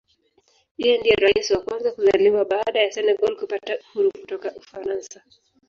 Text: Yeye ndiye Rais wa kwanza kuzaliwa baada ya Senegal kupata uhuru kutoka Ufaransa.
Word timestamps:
Yeye 0.81 0.95
ndiye 0.97 1.15
Rais 1.17 1.51
wa 1.51 1.61
kwanza 1.63 1.91
kuzaliwa 1.95 2.45
baada 2.45 2.79
ya 2.81 2.91
Senegal 2.91 3.33
kupata 3.35 3.73
uhuru 3.89 4.09
kutoka 4.21 4.55
Ufaransa. 4.59 5.17